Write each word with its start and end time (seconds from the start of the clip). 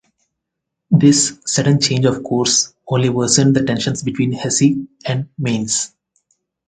This 0.89 1.37
sudden 1.45 1.79
change 1.79 2.05
of 2.05 2.23
course 2.23 2.73
only 2.87 3.09
worsened 3.09 3.55
the 3.55 3.63
tensions 3.63 4.01
between 4.01 4.31
Hesse 4.31 4.73
and 5.05 5.29
Mainz. 5.37 5.93